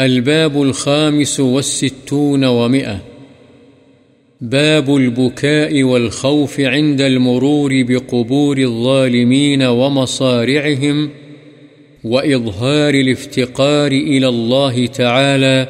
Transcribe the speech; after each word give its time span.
الباب 0.00 0.62
الخامس 0.62 1.40
والستون 1.40 2.44
ومئة. 2.44 2.96
باب 4.40 4.96
البكاء 4.96 5.82
والخوف 5.82 6.60
عند 6.60 7.00
المرور 7.00 7.70
بقبور 7.88 8.58
الظالمين 8.58 9.62
ومصارعهم 9.62 11.08
وإظهار 12.04 12.94
الافتقار 12.94 13.92
إلى 13.92 14.28
الله 14.28 14.86
تعالى 14.86 15.66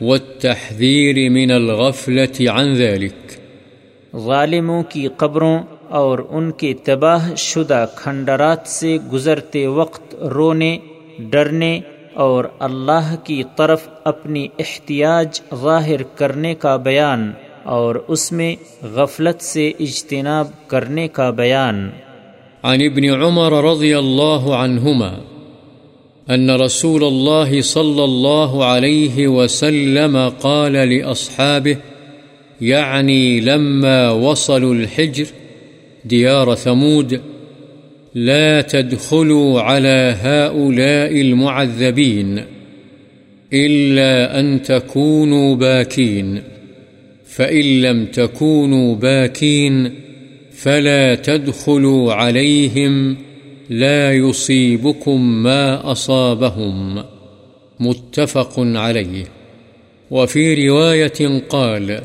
والتحذير 0.00 1.30
من 1.30 1.50
الغفلة 1.50 2.48
عن 2.48 2.74
ذلك. 2.74 3.38
ظالموں 4.16 4.82
کی 4.82 5.08
قبروں 5.16 5.58
اور 5.88 6.18
ان 6.30 6.52
کے 6.52 6.74
تباہ 6.74 7.34
شدہ 7.34 7.86
کھنڈرات 7.94 8.66
سے 8.66 8.98
گزرتے 9.12 9.66
وقت 9.66 10.14
رونے، 10.14 10.78
ڈرنے 11.18 11.80
اور 12.14 12.44
اللہ 12.58 13.16
کی 13.24 13.42
طرف 13.56 13.88
اپنی 14.04 14.46
احتیاج 14.58 15.40
ظاہر 15.62 16.02
کرنے 16.02 16.54
کا 16.54 16.76
بیان 16.76 17.32
اور 17.62 17.94
اس 18.08 18.32
میں 18.32 18.56
غفلت 18.82 19.42
سے 19.42 19.68
اجتناب 19.80 20.46
کرنے 20.66 21.08
کا 21.08 21.30
بیان۔ 21.30 21.90
عن 22.62 22.80
ابن 22.80 23.22
عمر 23.22 23.64
رضی 23.64 23.94
اللہ 23.94 24.50
عنہما 24.50 25.12
أن 26.30 26.50
رسول 26.50 27.04
الله 27.04 27.60
صلى 27.60 28.04
الله 28.04 28.64
عليه 28.64 29.26
وسلم 29.26 30.18
قال 30.40 30.72
لأصحابه 30.72 31.74
يعني 32.60 33.40
لما 33.40 34.10
وصلوا 34.10 34.74
الحجر 34.74 35.24
ديار 36.02 36.54
ثمود 36.54 37.14
لا 38.14 38.60
تدخلوا 38.60 39.60
على 39.60 40.16
هؤلاء 40.20 41.20
المعذبين 41.20 42.44
إلا 43.52 44.40
أن 44.40 44.62
تكونوا 44.62 45.56
باكين. 45.56 46.42
فإن 47.26 47.82
لم 47.82 48.06
تكونوا 48.06 48.94
باكين 48.94 49.90
فلا 50.52 51.14
تدخلوا 51.14 52.12
عليهم، 52.12 53.16
لا 53.70 54.12
يصيبكم 54.12 55.42
ما 55.42 55.92
أصابهم. 55.92 57.04
متفق 57.80 58.54
عليه. 58.58 59.24
وفي 60.10 60.68
رواية 60.68 61.42
قال 61.48 62.00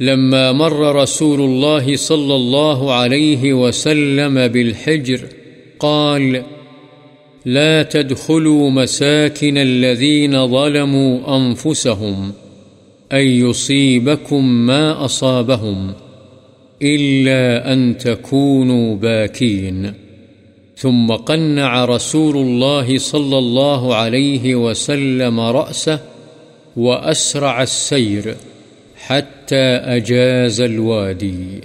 لما 0.00 0.52
مر 0.52 1.02
رسول 1.02 1.40
الله 1.40 1.96
صلى 1.96 2.34
الله 2.34 2.92
عليه 2.92 3.54
وسلم 3.54 4.48
بالحجر 4.48 5.20
قال، 5.78 6.42
لا 7.44 7.82
تدخلوا 7.82 8.70
مساكن 8.70 9.58
الذين 9.58 10.46
ظلموا 10.46 11.36
أنفسهم 11.36 12.32
أن 13.12 13.26
يصيبكم 13.26 14.44
ما 14.44 15.04
أصابهم 15.04 15.92
إلا 16.82 17.72
أن 17.72 17.98
تكونوا 17.98 18.96
باكين. 18.96 19.92
ثم 20.76 21.12
قنع 21.12 21.84
رسول 21.84 22.36
الله 22.36 22.98
صلى 22.98 23.38
الله 23.38 23.94
عليه 23.94 24.54
وسلم 24.54 25.40
رأسه 25.40 26.00
وأسرع 26.76 27.62
السير. 27.62 28.34
حتى 29.10 29.78
أجاز 29.96 30.60
الوادي. 30.60 31.60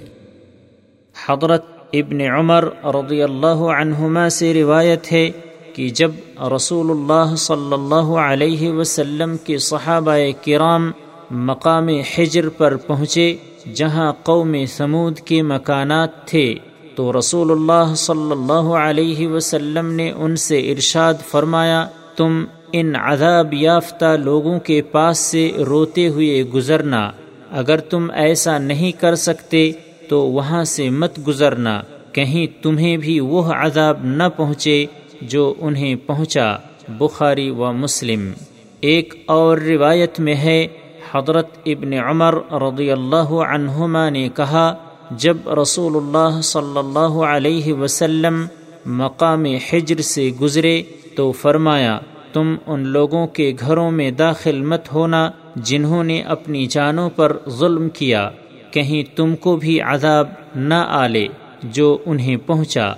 حضرت 1.26 1.64
ابن 1.92 2.20
عمر 2.20 2.64
رضی 2.84 3.22
اللہ 3.22 3.62
عنہما 3.80 4.28
سے 4.28 4.54
روایت 4.54 5.12
ہے 5.12 5.30
کہ 5.74 5.88
جب 5.88 6.10
رسول 6.56 6.90
اللہ 6.90 7.34
صلی 7.36 7.72
اللہ 7.72 8.10
علیہ 8.18 8.70
وسلم 8.70 9.36
کے 9.36 9.58
صحابہ 9.58 10.16
کرام 10.44 10.90
مقام 11.30 11.88
حجر 11.88 12.48
پر 12.48 12.76
پہنچے، 12.76 13.36
جہاں 13.74 14.12
قوم 14.22 14.56
سمود 14.66 15.18
کے 15.18 15.42
مکانات 15.42 16.24
تھے، 16.24 16.54
تو 16.94 17.18
رسول 17.18 17.50
اللہ 17.50 17.94
صلی 17.94 18.32
اللہ 18.32 18.74
علیہ 18.74 19.28
وسلم 19.28 19.92
نے 19.92 20.10
ان 20.10 20.36
سے 20.36 20.58
ارشاد 20.58 21.14
فرمایا، 21.30 21.86
تم 22.16 22.44
ان 22.72 22.96
عذاب 22.96 23.54
یافتہ 23.54 24.16
لوگوں 24.24 24.58
کے 24.58 24.82
پاس 24.82 25.18
سے 25.18 25.52
روتے 25.68 26.08
ہوئے 26.08 26.42
گزرنا۔ 26.42 27.10
اگر 27.52 27.78
تم 27.78 28.06
ایسا 28.14 28.58
نہیں 28.58 28.92
کر 28.92 29.14
سکتے 29.14 29.72
تو 30.08 30.20
وہاں 30.26 30.64
سے 30.64 30.90
مت 30.90 31.18
گزرنا، 31.26 31.80
کہیں 32.12 32.62
تمہیں 32.62 32.96
بھی 32.96 33.20
وہ 33.20 33.42
عذاب 33.42 34.04
نہ 34.04 34.22
پہنچے 34.36 34.86
جو 35.22 35.54
انہیں 35.58 35.94
پہنچا، 36.06 36.56
بخاری 36.88 37.50
و 37.50 37.72
مسلم۔ 37.72 38.32
ایک 38.80 39.14
اور 39.26 39.58
روایت 39.58 40.20
میں 40.20 40.34
ہے، 40.34 40.66
حضرت 41.12 41.50
ابن 41.66 41.92
عمر 41.92 42.34
رضی 42.52 42.90
اللہ 42.90 43.30
عنہما 43.48 44.08
نے 44.10 44.28
کہا، 44.36 44.74
جب 45.10 45.48
رسول 45.48 45.96
اللہ 45.96 46.40
صلی 46.40 46.78
اللہ 46.78 47.20
علیہ 47.24 47.72
وسلم 47.72 48.46
مقام 48.86 49.44
حجر 49.44 50.00
سے 50.00 50.30
گزرے 50.40 50.82
تو 51.16 51.32
فرمایا 51.32 51.98
تم 52.32 52.56
ان 52.66 52.80
لوگوں 52.80 53.26
کے 53.26 53.52
گھروں 53.60 53.90
میں 53.90 54.10
داخل 54.10 54.60
مت 54.62 54.92
ہونا 54.92 55.30
جنہوں 55.56 56.04
نے 56.04 56.22
اپنی 56.22 56.66
جانوں 56.66 57.10
پر 57.10 57.36
ظلم 57.48 57.88
کیا۔ 57.88 58.30
کہیں 58.70 59.16
تم 59.16 59.36
کو 59.36 59.56
بھی 59.56 59.80
عذاب 59.80 60.28
نہ 60.54 60.74
آلے 60.74 61.26
جو 61.62 61.98
انہیں 62.06 62.36
پہنچا۔ 62.46 62.92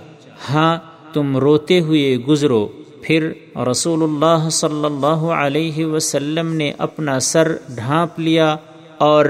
ہاں 0.50 0.78
تم 1.12 1.37
روتے 1.37 1.81
ہوئے 1.81 2.17
گزرو۔ 2.17 2.69
پھر 3.03 3.33
رسول 3.71 4.03
اللہ 4.03 4.49
صلی 4.49 4.84
اللہ 4.84 5.27
علیہ 5.37 5.87
وسلم 5.87 6.53
نے 6.53 6.73
اپنا 6.78 7.21
سر 7.21 7.56
ڈھانپ 7.69 8.21
لیا 8.21 8.56
اور 8.99 9.27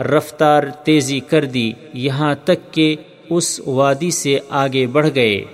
رفتار 0.00 0.62
تیزی 0.84 1.20
کر 1.20 1.44
دی۔ 1.44 1.72
یہاں 1.94 2.34
تک 2.44 2.72
کہ 2.72 2.96
اس 3.30 3.60
وادی 3.66 4.10
سے 4.10 4.38
آگے 4.48 4.86
بڑھ 4.86 5.08
گئے۔ 5.14 5.44